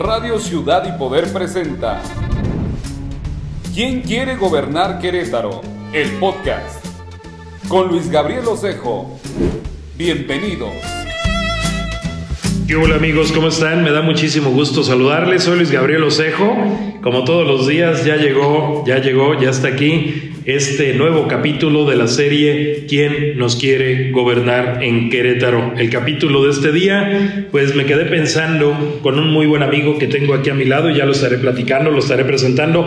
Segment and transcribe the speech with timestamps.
[0.00, 2.00] Radio Ciudad y Poder presenta
[3.74, 5.60] ¿Quién quiere gobernar Querétaro?
[5.92, 6.82] El podcast
[7.68, 9.20] con Luis Gabriel Osejo.
[9.98, 10.72] Bienvenidos.
[12.82, 13.84] Hola amigos, ¿cómo están?
[13.84, 15.44] Me da muchísimo gusto saludarles.
[15.44, 16.56] Soy Luis Gabriel Osejo.
[17.02, 21.96] Como todos los días, ya llegó, ya llegó, ya está aquí este nuevo capítulo de
[21.96, 25.74] la serie ¿Quién nos quiere gobernar en Querétaro?
[25.76, 30.06] El capítulo de este día, pues me quedé pensando con un muy buen amigo que
[30.06, 32.86] tengo aquí a mi lado y ya lo estaré platicando, lo estaré presentando.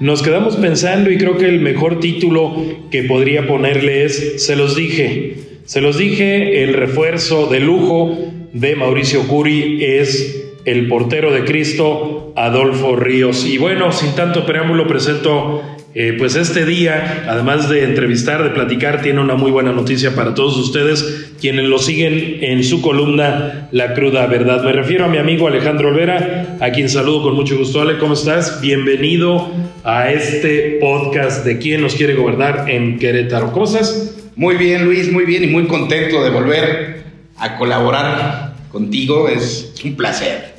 [0.00, 2.56] Nos quedamos pensando y creo que el mejor título
[2.90, 5.34] que podría ponerle es Se los dije.
[5.66, 8.16] Se los dije, el refuerzo de lujo
[8.52, 13.44] de Mauricio Curi es el portero de Cristo, Adolfo Ríos.
[13.46, 15.62] Y bueno, sin tanto preámbulo, presento
[15.96, 20.34] eh, pues este día, además de entrevistar, de platicar, tiene una muy buena noticia para
[20.34, 24.64] todos ustedes, quienes lo siguen en su columna La Cruda Verdad.
[24.64, 27.80] Me refiero a mi amigo Alejandro Olvera, a quien saludo con mucho gusto.
[27.80, 28.60] Ale, ¿cómo estás?
[28.60, 29.52] Bienvenido
[29.84, 33.52] a este podcast de quién nos quiere gobernar en Querétaro.
[33.52, 34.16] ¿Cómo estás?
[34.34, 37.04] Muy bien, Luis, muy bien y muy contento de volver
[37.36, 39.28] a colaborar contigo.
[39.28, 40.53] Es un placer.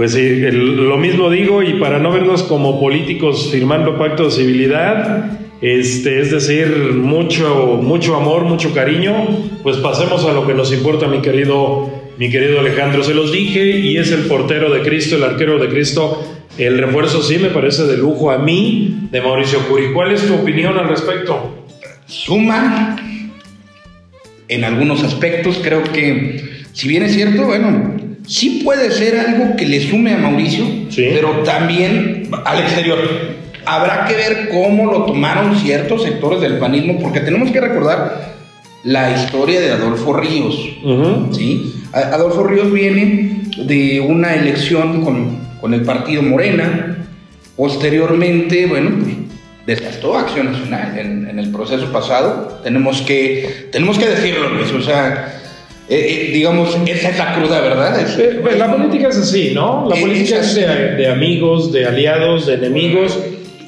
[0.00, 5.38] Pues sí, lo mismo digo y para no vernos como políticos firmando pacto de civilidad,
[5.60, 9.12] este, es decir, mucho, mucho amor, mucho cariño,
[9.62, 13.04] pues pasemos a lo que nos importa, mi querido, mi querido Alejandro.
[13.04, 16.18] Se los dije y es el portero de Cristo, el arquero de Cristo.
[16.56, 19.92] El refuerzo sí me parece de lujo a mí, de Mauricio Curi.
[19.92, 21.66] ¿Cuál es tu opinión al respecto?
[22.06, 22.96] Suma
[24.48, 26.40] en algunos aspectos, creo que,
[26.72, 31.42] si bien es cierto, bueno, sí puede ser algo que le sume a Mauricio, pero
[31.42, 32.98] también al exterior.
[33.66, 38.34] Habrá que ver cómo lo tomaron ciertos sectores del panismo, porque tenemos que recordar
[38.84, 40.56] la historia de Adolfo Ríos.
[41.32, 41.74] ¿sí?
[41.92, 46.96] Adolfo Ríos viene de una elección con, el partido Morena.
[47.56, 49.14] Posteriormente, bueno, pues,
[49.66, 52.60] desgastó Acción Nacional en, el proceso pasado.
[52.62, 54.72] Tenemos que, tenemos que decirlo, Luis.
[54.72, 55.40] O sea,
[55.90, 58.00] eh, eh, digamos, esa es la cruda verdad.
[58.00, 59.88] Eh, pues, la política es así, ¿no?
[59.88, 63.18] La política es, de, amigos, de aliados, de enemigos.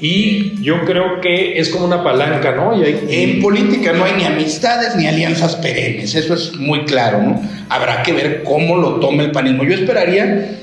[0.00, 2.80] Y yo creo que es como una palanca, ¿no?
[2.80, 7.42] Y En política no hay ni amistades ni alianzas perennes, eso es muy claro, ¿no?
[7.68, 9.64] Habrá que ver cómo lo toma el panismo.
[9.64, 10.58] Yo esperaría,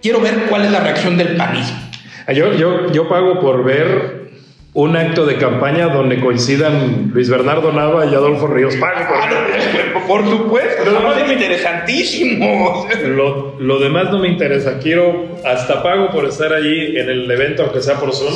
[0.00, 1.78] quiero ver cuál es la reacción del panismo.
[2.32, 4.21] Yo, yo, yo pago por ver
[4.74, 9.14] un acto de campaña donde coincidan Luis Bernardo Nava y Adolfo Ríos Pago.
[10.06, 12.86] Por, supuesto, lo es interesantísimo.
[13.04, 14.78] Lo, lo, demás no me interesa.
[14.78, 18.34] Quiero, hasta pago por estar allí en el evento, aunque sea por Zoom,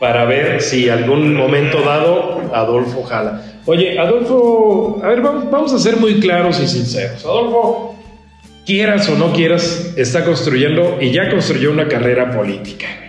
[0.00, 3.42] para ver si algún momento dado Adolfo jala.
[3.66, 7.24] Oye, Adolfo, a ver, vamos, vamos a ser muy claros y sinceros.
[7.24, 7.96] Adolfo,
[8.66, 13.07] quieras o no quieras, está construyendo y ya construyó una carrera política.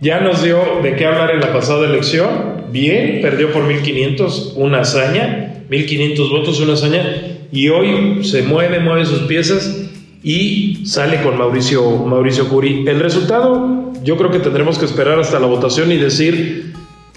[0.00, 2.66] Ya nos dio de qué hablar en la pasada elección.
[2.70, 5.64] Bien, perdió por 1500, una hazaña.
[5.68, 7.04] 1500 votos, una hazaña.
[7.50, 9.88] Y hoy se mueve, mueve sus piezas
[10.22, 12.84] y sale con Mauricio, Mauricio Curi.
[12.86, 16.74] El resultado, yo creo que tendremos que esperar hasta la votación y decir,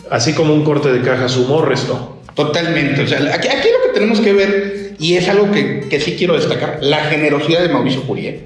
[0.10, 2.20] así como un corte de caja, sumó restó.
[2.34, 3.04] Totalmente.
[3.04, 6.16] O sea, aquí, aquí, lo que tenemos que ver, y es algo que, que sí
[6.18, 8.28] quiero destacar, la generosidad de Mauricio Curi.
[8.28, 8.44] ¿eh?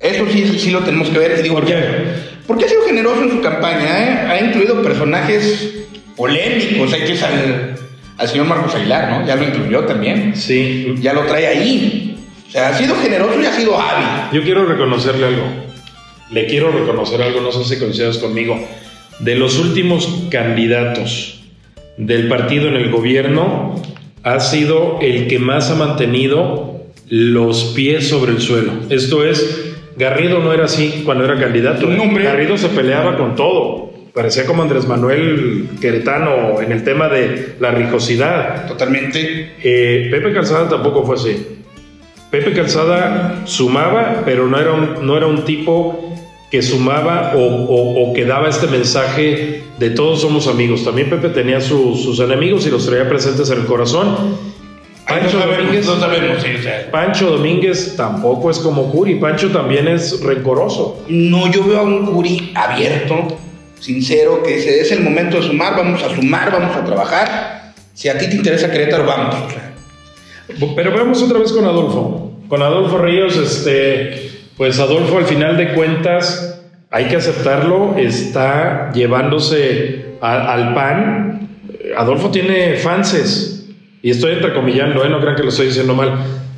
[0.00, 1.42] Eso sí, sí lo tenemos que ver.
[1.42, 1.74] digo, ¿Por qué?
[2.50, 4.26] Porque ha sido generoso en su campaña, ¿eh?
[4.26, 5.72] Ha incluido personajes
[6.16, 6.92] polémicos.
[6.92, 7.76] Hay que al,
[8.18, 9.24] al señor Marcos Aguilar, ¿no?
[9.24, 10.34] Ya lo incluyó también.
[10.34, 10.96] Sí.
[10.98, 12.18] Ya lo trae ahí.
[12.48, 14.04] O sea, ha sido generoso y ha sido hábil.
[14.32, 15.44] Yo quiero reconocerle algo.
[16.32, 18.60] Le quiero reconocer algo, no sé si coincidas conmigo.
[19.20, 21.44] De los últimos candidatos
[21.98, 23.80] del partido en el gobierno,
[24.24, 28.72] ha sido el que más ha mantenido los pies sobre el suelo.
[28.88, 31.88] Esto es, Garrido no era así cuando era candidato.
[31.88, 33.90] Garrido se peleaba con todo.
[34.14, 38.66] Parecía como Andrés Manuel Queretano en el tema de la rijosidad.
[38.66, 39.54] Totalmente.
[39.62, 41.58] Eh, Pepe Calzada tampoco fue así.
[42.30, 46.14] Pepe Calzada sumaba, pero no era un, no era un tipo
[46.50, 50.84] que sumaba o, que daba este mensaje de todos somos amigos.
[50.84, 54.49] También Pepe tenía sus enemigos y los traía presentes en el corazón
[55.10, 56.44] Pancho Domínguez, no sabemos,
[56.92, 61.04] Pancho Domínguez tampoco es como Curi, Pancho también es rencoroso.
[61.08, 63.26] No, yo veo a un Curi abierto,
[63.80, 67.72] sincero, que ese es el momento de sumar, vamos a sumar, vamos a trabajar.
[67.92, 69.36] Si a ti te interesa Querétaro, vamos.
[70.76, 72.32] Pero vamos otra vez con Adolfo.
[72.48, 80.16] Con Adolfo Ríos, este, pues Adolfo al final de cuentas, hay que aceptarlo, está llevándose
[80.20, 81.48] al pan.
[81.96, 83.59] Adolfo tiene fanses,
[84.02, 85.08] y estoy entrecomillando, ¿eh?
[85.08, 86.14] No crean que lo estoy diciendo mal.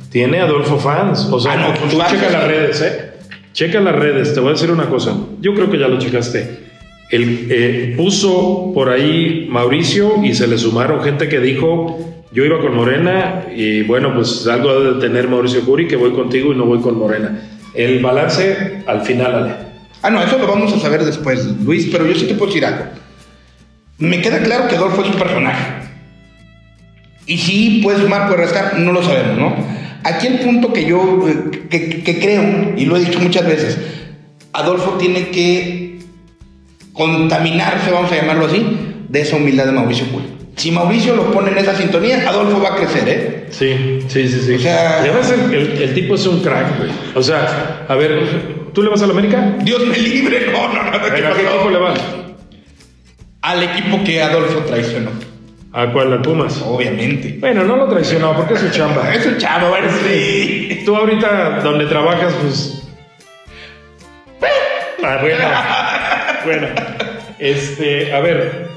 [0.09, 1.27] Tiene Adolfo fans.
[1.31, 3.13] O sea, ah, no, tú checa las redes, ¿eh?
[3.53, 6.73] checa las redes, te voy a decir una cosa, yo creo que ya lo checaste.
[7.09, 12.59] El, eh, puso por ahí Mauricio y se le sumaron gente que dijo, yo iba
[12.59, 16.65] con Morena y bueno, pues algo de tener Mauricio Curi, que voy contigo y no
[16.65, 17.39] voy con Morena.
[17.75, 19.55] El balance al final, Ale.
[20.01, 22.65] Ah, no, eso lo vamos a saber después, Luis, pero yo sí te puedo decir
[22.65, 22.85] algo.
[23.99, 25.92] Me queda claro que Adolfo es un personaje.
[27.25, 29.55] Y si puede sumar, puede restar, no lo sabemos, ¿no?
[30.03, 33.77] Aquí el punto que yo eh, que, creo, y lo he dicho muchas veces,
[34.51, 35.99] Adolfo tiene que
[36.91, 38.65] contaminarse, vamos a llamarlo así,
[39.07, 40.29] de esa humildad de Mauricio Julio.
[40.57, 43.47] Si Mauricio lo pone en esa sintonía, Adolfo va a crecer, ¿eh?
[43.49, 44.53] Sí, sí, sí, sí.
[44.55, 46.91] O sea, el, tipo es un crack, güey.
[47.15, 49.55] O sea, a ver, ¿tú le vas a la América?
[49.63, 50.97] Dios me libre, no, no, no.
[50.97, 51.99] ¿A qué equipo le vas?
[53.41, 55.32] Al equipo que Adolfo traicionó.
[55.75, 56.13] ¿A cuál?
[56.13, 56.61] ¿Al Pumas?
[56.61, 57.37] Obviamente.
[57.39, 59.11] Bueno, no lo traicionó porque es su chamba.
[59.13, 60.83] es su chamba, bueno, sí.
[60.85, 62.79] Tú ahorita donde trabajas, pues.
[65.05, 65.43] Ah, bueno.
[66.45, 66.67] bueno.
[67.37, 68.69] Este, a ver.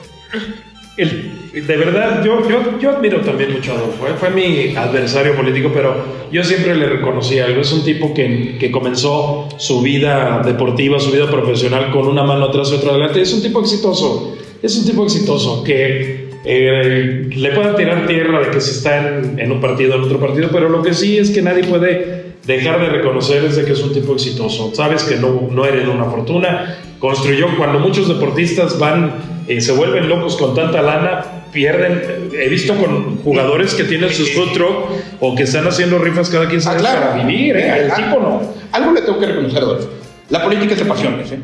[0.97, 4.09] El, de verdad, yo, yo, yo admiro también mucho a Adolfo.
[4.09, 4.15] ¿eh?
[4.19, 6.03] Fue mi adversario político, pero
[6.33, 7.61] yo siempre le reconocí algo.
[7.61, 12.47] Es un tipo que, que comenzó su vida deportiva, su vida profesional con una mano
[12.47, 13.21] atrás y otra adelante.
[13.21, 14.37] Es un tipo exitoso.
[14.63, 19.51] Es un tipo exitoso que eh, le puedan tirar tierra de que se está en,
[19.51, 22.81] un partido o en otro partido, pero lo que sí es que nadie puede dejar
[22.81, 24.73] de reconocer es de que es un tipo exitoso.
[24.73, 29.15] Sabes que no, no heredó una fortuna, construyó cuando muchos deportistas van,
[29.49, 32.31] eh, se vuelven locos con tanta lana, pierden.
[32.33, 36.49] He visto con jugadores que tienen sus food truck o que están haciendo rifas cada
[36.49, 37.89] 15 días ah, para vivir, ¿eh?
[37.97, 38.41] Tipo no.
[38.71, 39.89] Algo le tengo que reconocer, Adolfo.
[40.31, 41.41] La política es de pasiones, ¿eh?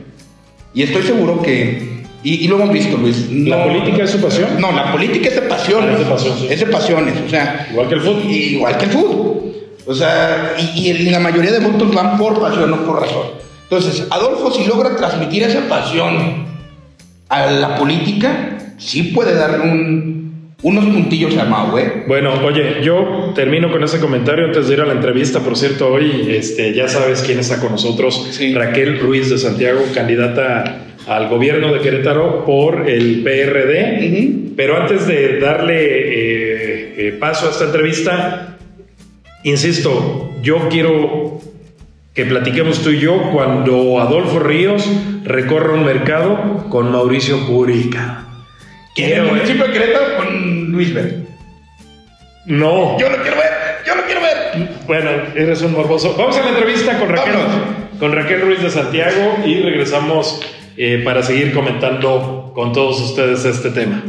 [0.75, 1.91] Y estoy seguro que
[2.24, 3.28] y, lo hemos visto, Luis.
[3.30, 4.60] ¿La política es su pasión?
[4.60, 5.90] No, la política es de pasiones.
[5.90, 7.69] Ah, es de pasión, Es de pasiones, o sea.
[7.70, 8.30] Igual que el fútbol.
[8.30, 9.42] Igual que el fútbol.
[9.86, 13.26] O sea, y, la mayoría de votos van por pasión, no por razón.
[13.64, 16.46] Entonces, Adolfo, si logra transmitir esa pasión
[17.28, 22.04] a la política, sí puede darle un, unos puntillos a Mau, ¿eh?
[22.06, 25.40] Bueno, oye, yo termino con ese comentario antes de ir a la entrevista.
[25.40, 28.38] Por cierto, hoy este, ya sabes quién está con nosotros.
[28.54, 34.52] Raquel Ruiz de Santiago, candidata al gobierno de Querétaro por el PRD.
[34.56, 38.56] Pero antes de darle eh, eh, paso a esta entrevista,
[39.43, 41.40] insisto, yo quiero
[42.14, 44.87] que platiquemos tú y yo cuando Adolfo Ríos
[45.25, 48.25] recorra un mercado con Mauricio Purica.
[48.96, 51.22] ¿En el municipio de Querétaro con Luis Ver?
[52.44, 52.99] No.
[52.99, 53.52] Yo lo quiero ver,
[53.87, 54.69] yo lo quiero ver.
[54.87, 56.14] Bueno, eres un morboso.
[56.19, 57.34] Vamos a la entrevista con Raquel,
[57.99, 60.43] con Raquel Ruiz de Santiago y regresamos
[60.76, 64.02] eh, para seguir comentando con todos ustedes este tema.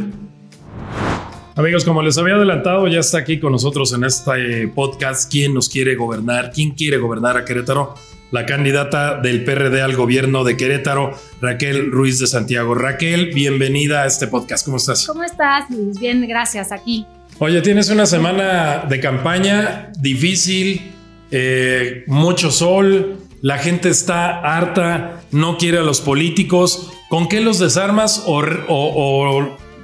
[1.56, 5.68] Amigos, como les había adelantado, ya está aquí con nosotros en este podcast quién nos
[5.68, 7.94] quiere gobernar, quién quiere gobernar a Querétaro,
[8.32, 12.74] la candidata del PRD al gobierno de Querétaro, Raquel Ruiz de Santiago.
[12.74, 14.64] Raquel, bienvenida a este podcast.
[14.64, 15.06] ¿Cómo estás?
[15.06, 16.00] ¿Cómo estás, Luis?
[16.00, 17.06] Bien, gracias, aquí.
[17.38, 20.92] Oye, tienes una semana de campaña difícil,
[21.30, 26.92] eh, mucho sol, la gente está harta, no quiere a los políticos.
[27.08, 28.42] ¿Con qué los desarmas o,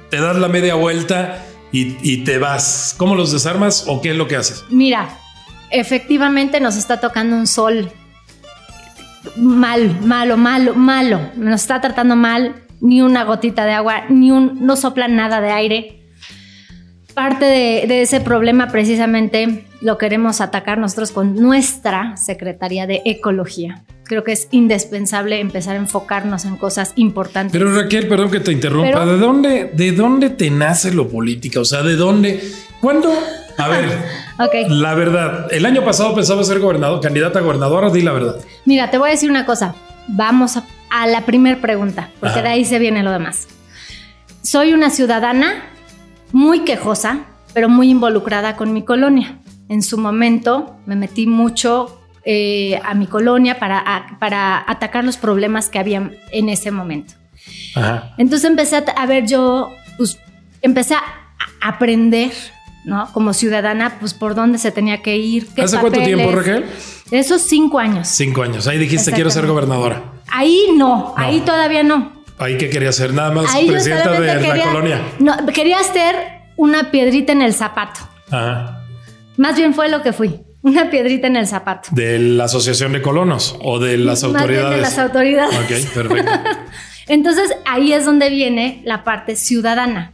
[0.09, 2.95] te das la media vuelta y, te vas?
[2.97, 4.63] ¿Cómo los desarmas o qué es lo que haces?
[4.69, 5.09] Mira,
[5.69, 7.91] efectivamente nos está tocando un sol
[9.35, 11.19] mal, malo, malo, malo.
[11.35, 15.51] Nos está tratando mal, ni una gotita de agua, ni un, no sopla nada de
[15.51, 16.01] aire
[17.13, 23.83] parte de, ese problema precisamente lo queremos atacar nosotros con nuestra Secretaría de Ecología.
[24.11, 27.53] Creo que es indispensable empezar a enfocarnos en cosas importantes.
[27.53, 31.61] Pero Raquel, perdón que te interrumpa, ¿de dónde, de dónde te nace lo política?
[31.61, 32.43] O sea, ¿de dónde?
[32.81, 33.09] ¿Cuándo?
[33.57, 33.85] A ver,
[34.37, 34.65] okay.
[34.67, 38.35] la verdad, el año pasado pensaba ser gobernador, candidata a gobernadora, di la verdad.
[38.65, 39.75] Mira, te voy a decir una cosa.
[40.09, 43.47] Vamos a, la primera pregunta, porque de ahí se viene lo demás.
[44.41, 45.69] Soy una ciudadana
[46.33, 49.39] muy quejosa, pero muy involucrada con mi colonia.
[49.69, 55.69] En su momento me metí mucho eh, a mi colonia para, para atacar los problemas
[55.69, 57.13] que había en ese momento.
[58.17, 60.19] Entonces empecé a, ver yo, pues
[60.61, 61.03] empecé a
[61.61, 62.31] aprender,
[62.85, 63.11] ¿no?
[63.13, 65.47] Como ciudadana, pues por dónde se tenía que ir.
[65.57, 66.65] ¿Hace cuánto tiempo, Raquel?
[67.09, 68.07] Esos cinco años.
[68.07, 68.67] Cinco años.
[68.67, 70.03] Ahí dijiste quiero ser gobernadora.
[70.31, 72.21] Ahí no, ahí todavía no.
[72.37, 73.13] ¿Ahí qué quería ser?
[73.13, 75.01] Nada más presidenta de la colonia.
[75.19, 76.15] No, quería ser
[76.55, 77.99] una piedrita en el zapato.
[78.29, 78.83] Ajá.
[79.37, 80.41] Más bien fue lo que fui.
[80.63, 81.89] Una piedrita en el zapato.
[81.91, 84.75] ¿De la Asociación de Colonos o de las autoridades?
[84.75, 85.57] de las autoridades.
[85.57, 86.31] Ok, perfecto.
[87.07, 90.13] Entonces ahí es donde viene la parte ciudadana.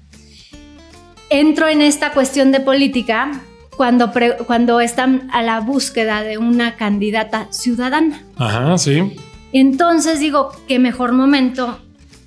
[1.30, 3.32] Entro en esta cuestión de política
[3.76, 4.12] cuando,
[4.46, 8.24] cuando están a la búsqueda de una candidata ciudadana.
[8.38, 9.16] Ajá, sí.
[9.52, 11.80] Entonces digo, qué mejor momento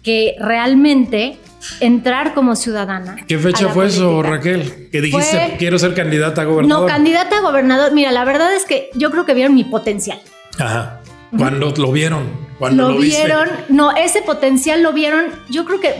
[0.03, 1.39] que realmente
[1.81, 3.17] entrar como ciudadana.
[3.27, 4.89] ¿Qué fecha fue eso, Raquel?
[4.91, 6.83] Que dijiste, quiero ser candidata a gobernador.
[6.83, 7.93] No, candidata a gobernador.
[7.93, 10.21] Mira, la verdad es que yo creo que vieron mi potencial.
[10.59, 11.01] Ajá.
[11.37, 15.27] Cuando lo vieron, cuando lo, vieron, no, ese potencial lo vieron.
[15.49, 15.95] Yo creo que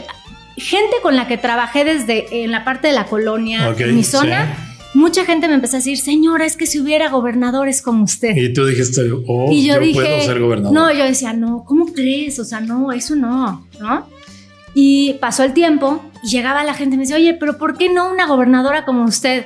[0.57, 4.67] gente con la que trabajé desde en la parte de la colonia, en mi zona.
[4.93, 8.35] Mucha gente me empezó a decir, señora, es que si hubiera gobernadores como usted.
[8.35, 10.73] Y tú dijiste, oh, y yo, puedo ser gobernador.
[10.73, 12.39] No, yo decía, no, ¿cómo crees?
[12.39, 14.09] O sea, no, eso no, ¿no?
[14.73, 17.89] Y pasó el tiempo y llegaba la gente y me decía, oye, pero ¿por qué
[17.89, 19.45] no una gobernadora como usted?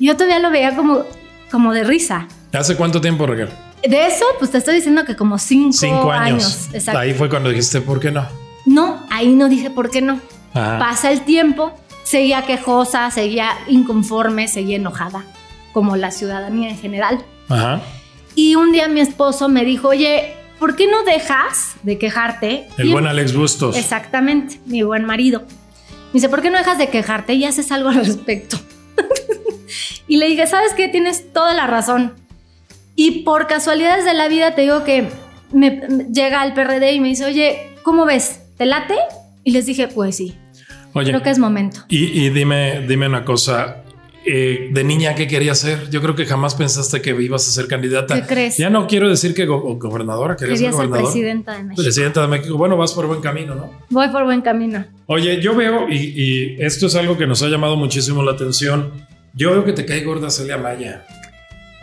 [0.00, 1.04] Yo todavía lo veía como,
[1.50, 2.26] como de risa.
[2.52, 3.48] ¿Hace cuánto tiempo, Raquel?
[3.82, 6.68] De eso, pues te estoy diciendo que como cinco, cinco años.
[6.72, 6.98] Exacto.
[6.98, 8.26] Ahí fue cuando dijiste, ¿por qué no?
[8.66, 10.20] No, ahí no dije, ¿por qué no?
[10.52, 11.72] Pasa el tiempo,
[12.04, 15.24] seguía quejosa, seguía inconforme, seguía enojada,
[15.72, 17.24] como la ciudadanía en general.
[17.48, 17.80] Ajá.
[18.34, 22.68] Y un día mi esposo me dijo, oye, ¿por qué no dejas de quejarte?
[22.78, 23.76] El buen Alex Bustos.
[23.76, 25.40] Exactamente, mi buen marido.
[25.40, 28.58] Me dice, ¿por qué no dejas de quejarte y haces algo al respecto?
[30.08, 30.88] y le dije, ¿sabes qué?
[30.88, 32.14] Tienes toda la razón.
[32.96, 35.10] Y por casualidades de la vida te digo que
[35.52, 38.40] me llega al PRD y me dice, oye, ¿cómo ves?
[38.56, 38.94] ¿Te late?
[39.44, 40.34] Y les dije, pues sí.
[40.94, 41.80] Oye, creo que es momento.
[41.88, 43.83] Y, dime, dime una cosa.
[44.26, 45.90] Eh, de niña, ¿qué querías ser?
[45.90, 48.14] Yo creo que jamás pensaste que ibas a ser candidata.
[48.14, 48.56] ¿Qué crees?
[48.56, 51.82] Ya no quiero decir que gobernadora, querías Quería ser, presidenta de México.
[51.82, 52.56] Presidenta de México.
[52.56, 53.70] Bueno, vas por buen camino, ¿no?
[53.90, 54.84] Voy por buen camino.
[55.06, 58.92] Oye, yo veo, y, y esto es algo que nos ha llamado muchísimo la atención,
[59.34, 61.04] yo veo que te cae gorda Celia Maya.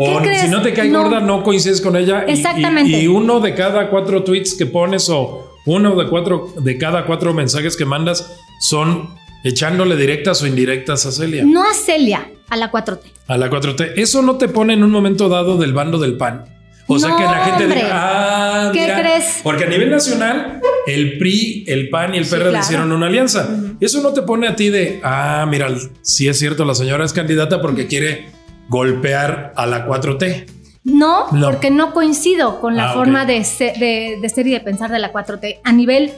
[0.03, 2.23] O si no te cae gorda, no coincides con ella.
[2.27, 3.01] Exactamente.
[3.03, 7.33] Y, uno de cada cuatro tweets que pones o uno de, cuatro, de cada cuatro
[7.35, 9.09] mensajes que mandas son
[9.43, 11.43] echándole directas o indirectas a Celia.
[11.45, 12.99] No a Celia, a la 4T.
[13.27, 13.93] A la 4T.
[13.95, 16.45] Eso no te pone en un momento dado del bando del PAN.
[16.87, 19.39] O sea que la gente diga, ah, ¿qué crees?
[19.43, 23.47] Porque a nivel nacional, el PRI, el PAN y el PRD hicieron una alianza.
[23.79, 25.69] Eso no te pone a ti de, ah, mira,
[26.01, 28.29] sí es cierto, la señora es candidata porque quiere
[28.67, 30.45] golpear a la 4T.
[30.83, 34.91] No, porque no coincido con la ah, forma de, ser, de, ser y de pensar
[34.91, 35.59] de la 4T.
[35.63, 36.11] A nivel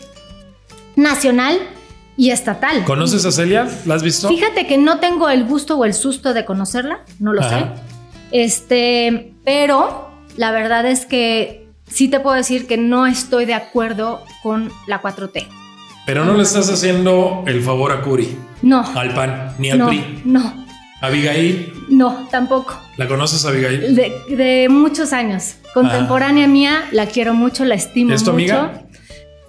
[0.96, 1.60] nacional,
[2.18, 2.84] y estatal.
[2.86, 3.68] ¿Conoces a Celia?
[3.86, 4.28] ¿La has visto?
[4.28, 7.66] Fíjate que no tengo el gusto o el susto de conocerla, no lo sé.
[8.32, 14.24] Este, pero la verdad es que sí te puedo decir que no estoy de acuerdo
[14.42, 15.48] con la 4T.
[16.06, 18.36] Pero no le estás haciendo el favor a Curi.
[18.62, 18.84] No.
[18.96, 20.22] Al PAN, ni al no, PRI.
[20.26, 20.66] No.
[21.02, 21.74] ¿Abigail?
[21.90, 22.80] No, tampoco.
[22.98, 23.96] ¿La conoces, Abigail?
[23.96, 25.56] De, muchos años.
[25.74, 28.58] Contemporánea mía, la quiero mucho, la estimo ¿Es tu mucho.
[28.58, 28.83] amiga?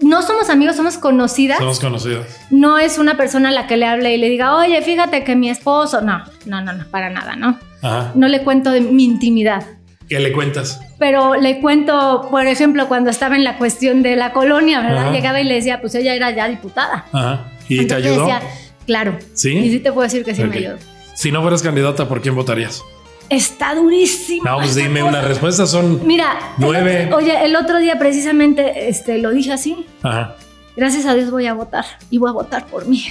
[0.05, 1.59] No somos amigos, somos conocidas.
[1.59, 2.27] Somos conocidas.
[2.51, 5.35] No es una persona a la que le hable y le diga, oye, fíjate que
[5.35, 6.03] mi esposo.
[6.03, 7.59] No, no, no, no, para nada, ¿no?
[7.83, 8.13] Ajá.
[8.15, 9.65] No le cuento de mi intimidad.
[10.09, 10.81] ¿Qué le cuentas?
[10.99, 15.13] Pero le cuento, por ejemplo, cuando estaba en la cuestión de la colonia, ¿verdad?
[15.13, 17.07] Llegaba y le decía, pues ella era ya diputada.
[17.11, 17.47] Ajá.
[17.69, 18.27] ¿Y te ayudó?
[18.27, 18.43] Decía,
[18.87, 19.17] claro.
[19.33, 19.57] ¿Sí?
[19.57, 20.77] Y sí te puedo decir que sí me ayudó.
[21.15, 22.83] Si no fueras candidata, ¿por quién votarías?
[23.29, 24.45] Está durísimo.
[24.45, 27.11] No, pues dime una respuesta, son Mira, nueve.
[27.13, 29.87] oye, el otro día precisamente este, lo dije así.
[30.03, 30.37] Ajá.
[30.77, 33.05] Gracias a Dios voy a votar y voy a votar por mí.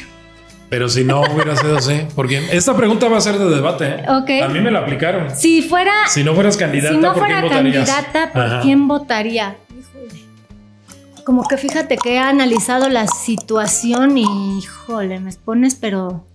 [0.69, 3.85] Pero si no hubiera sido así, porque esta pregunta va a ser de debate.
[3.87, 4.41] ¿eh?
[4.41, 5.35] A mí me la aplicaron.
[5.35, 5.91] Si fuera.
[6.07, 9.55] Si no fueras candidata, si no ¿por fuera quién candidata, ¿por quién votaría?
[11.23, 14.25] Como que fíjate que he analizado la situación y,
[14.57, 16.25] híjole, me pones, pero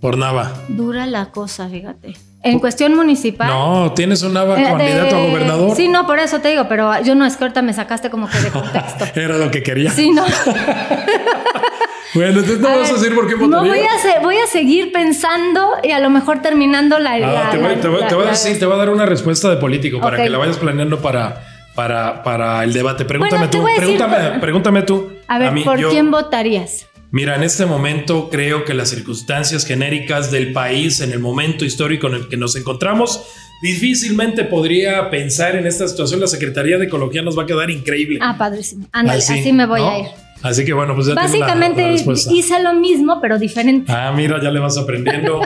[0.00, 0.52] por Nava.
[0.68, 2.14] Dura la cosa, fíjate.
[2.42, 3.48] En cuestión municipal.
[3.48, 5.76] No, tienes un Nava eh, candidato a gobernador.
[5.76, 8.28] Sí, no, por eso te digo, pero yo no es que ahorita me sacaste como
[8.28, 9.06] que de contexto.
[9.20, 9.90] Era lo que quería.
[9.90, 10.22] Sí, no.
[12.14, 13.56] bueno, entonces no vas a decir por qué votaría.
[13.56, 17.14] No, voy a, voy a seguir pensando y a lo mejor terminando la.
[17.14, 20.00] Ah, te, voy, te, voy, a decir, te voy a dar una respuesta de político
[20.00, 23.04] para que la vayas planeando para, para, para el debate.
[23.04, 23.64] Pregúntame tú.
[23.76, 25.12] Pregúntame, pregúntame tú.
[25.26, 26.86] A ver, ¿por quién votarías?
[27.10, 32.06] Mira, en este momento creo que las circunstancias genéricas del país, en el momento histórico
[32.08, 33.22] en el que nos encontramos,
[33.62, 36.20] difícilmente podría pensar en esta situación.
[36.20, 38.18] La Secretaría de Ecología nos va a quedar increíble.
[38.22, 38.86] Ah, padrísimo.
[38.92, 40.06] Ándale, así, me voy a ir.
[40.42, 41.94] Así que bueno, pues ya Básicamente
[42.30, 43.90] hice lo mismo, pero diferente.
[43.92, 45.40] Ah, mira, ya le vas aprendiendo.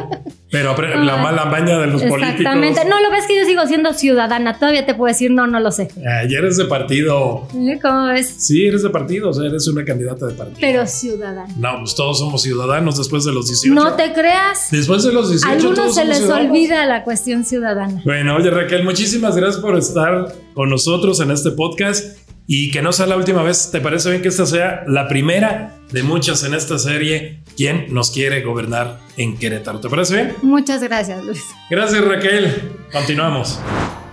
[0.50, 2.40] pero la mala maña de los políticos.
[2.40, 2.84] Exactamente.
[2.84, 4.58] No, lo ves que yo sigo siendo ciudadana.
[4.58, 5.88] Todavía te puedo decir, no, no lo sé.
[6.06, 7.48] Ah, ya eres de partido.
[7.80, 8.34] ¿Cómo ves?
[8.38, 9.30] Sí, eres de partido.
[9.30, 10.58] O sea, eres una candidata de partido.
[10.60, 11.54] Pero ciudadana.
[11.56, 13.74] No, pues todos somos ciudadanos después de los 18.
[13.74, 14.68] No te creas.
[14.70, 15.48] Después de los 18.
[15.48, 18.02] A algunos se les olvida la cuestión ciudadana.
[18.04, 22.21] Bueno, oye Raquel, muchísimas gracias por estar con nosotros en este podcast
[22.54, 23.70] y que no sea la última vez.
[23.72, 27.38] ¿Te parece bien que esta sea la primera de muchas en esta serie?
[27.56, 29.80] ¿Quién nos quiere gobernar en Querétaro?
[29.80, 30.34] ¿Te parece bien?
[30.42, 31.42] Muchas gracias, Luis.
[31.70, 32.72] Gracias, Raquel.
[32.92, 33.58] Continuamos.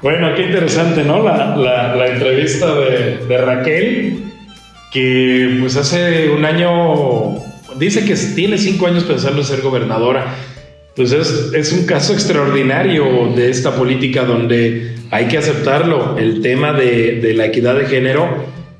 [0.01, 1.21] Bueno, qué interesante, ¿no?
[1.21, 4.23] La, entrevista de, Raquel,
[4.93, 7.35] que pues hace un año,
[7.75, 10.33] dice que tiene cinco años pensando en ser gobernadora.
[10.95, 16.17] Pues es, es un caso extraordinario de esta política donde hay que aceptarlo.
[16.17, 18.27] El tema de, de la equidad de género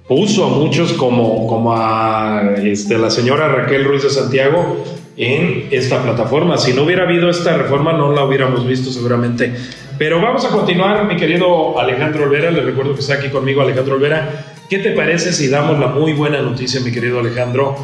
[0.07, 4.83] puso a muchos como, como a este, la señora Raquel Ruiz de Santiago
[5.15, 6.57] en esta plataforma.
[6.57, 9.53] Si no hubiera habido esta reforma, no la hubiéramos visto seguramente.
[9.99, 12.49] Pero vamos a continuar, mi querido Alejandro Olvera.
[12.49, 14.55] Le recuerdo que está aquí conmigo Alejandro Olvera.
[14.69, 17.75] ¿Qué te parece si damos la muy buena noticia, mi querido Alejandro,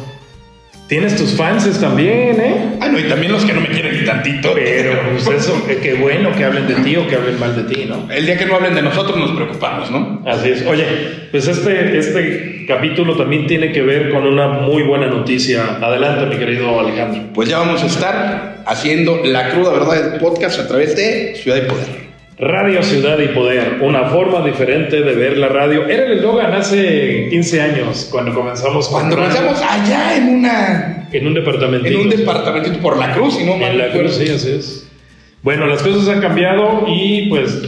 [0.88, 2.76] Tienes tus fans también, ¿eh?
[2.80, 4.52] Ah, no, y también los que no me quieren ni tantito.
[4.54, 4.92] Pero,
[5.24, 8.08] pues eso, qué bueno que hablen de ti o que hablen mal de ti, ¿no?
[8.08, 10.22] El día que no hablen de nosotros nos preocupamos, ¿no?
[10.24, 10.64] Así es.
[10.64, 10.84] Oye,
[11.32, 15.78] pues este, este capítulo también tiene que ver con una muy buena noticia.
[15.82, 17.32] Adelante, mi querido Alejandro.
[17.34, 21.56] Pues ya vamos a estar haciendo la cruda verdad del podcast a través de Ciudad
[21.56, 22.06] de Poder.
[22.38, 25.86] Radio Ciudad y Poder, una forma diferente de ver la radio.
[25.86, 28.88] Era el eslogan hace 15 años, cuando comenzamos.
[28.88, 31.08] Cuando comenzamos allá en una...
[31.12, 31.88] En un departamento.
[31.88, 34.86] En un departamentito por la cruz, y no En la cruz, sí, así es.
[35.42, 37.58] Bueno, las cosas han cambiado y pues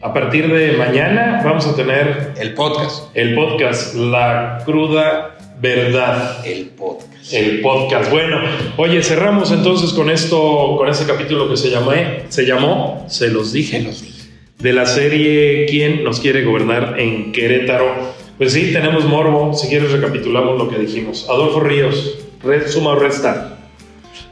[0.00, 2.32] a partir de mañana vamos a tener...
[2.40, 3.14] El podcast.
[3.14, 6.46] El podcast, La Cruda Verdad.
[6.46, 7.30] El podcast.
[7.30, 8.10] El podcast.
[8.10, 8.38] Bueno,
[8.78, 11.92] oye, cerramos entonces con esto, con ese capítulo que se llamó,
[12.28, 13.80] se llamó, se los dije.
[13.80, 14.13] Se los dije
[14.58, 18.14] de la serie ¿Quién nos quiere gobernar en Querétaro?
[18.38, 19.54] Pues sí, tenemos morbo.
[19.54, 21.26] Si quieres, recapitulamos lo que dijimos.
[21.28, 23.58] Adolfo Ríos, red, suma o resta.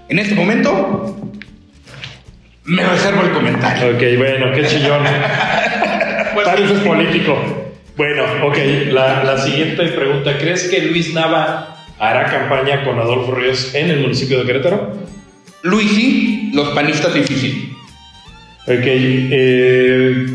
[0.08, 1.32] En este momento,
[2.64, 3.94] me reservo el comentario.
[3.94, 5.04] Ok, bueno, qué chillón.
[6.34, 7.36] pues, Pareces político.
[7.96, 8.56] Bueno, ok,
[8.90, 10.36] la, la siguiente pregunta.
[10.38, 14.92] ¿Crees que Luis Nava hará campaña con Adolfo Ríos en el municipio de Querétaro?
[15.62, 17.71] Luis sí, los panistas difícil.
[18.64, 20.26] Ok, eh,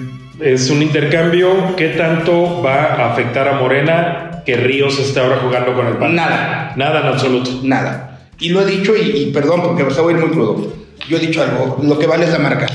[0.42, 1.76] es un intercambio.
[1.78, 6.16] ¿Qué tanto va a afectar a Morena que Ríos esté ahora jugando con el PAN?
[6.16, 6.74] Nada.
[6.76, 7.62] Nada en absoluto.
[7.64, 8.20] Nada.
[8.40, 10.74] Y lo he dicho, y, perdón porque me voy a ir muy crudo.
[11.08, 12.68] Yo he dicho algo, lo que vale es la marca.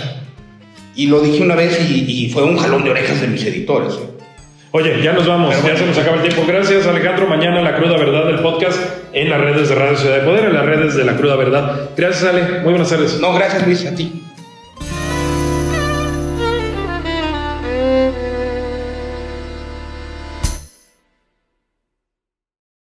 [0.94, 3.98] Y lo dije una vez y, fue un jalón de orejas de mis editores.
[4.70, 6.44] Oye, ya nos vamos, ya se nos acaba el tiempo.
[6.48, 7.26] Gracias, Alejandro.
[7.26, 8.80] Mañana La Cruda Verdad del podcast
[9.12, 11.90] en las redes de Radio Ciudad de Poder, en las redes de La Cruda Verdad.
[11.94, 12.60] Gracias, Ale.
[12.60, 13.20] Muy buenas tardes.
[13.20, 14.22] No, gracias, Luis, a ti.